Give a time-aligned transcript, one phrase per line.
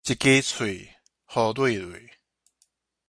[0.03, 0.95] 一支喙，
[1.25, 2.09] 糊瘰瘰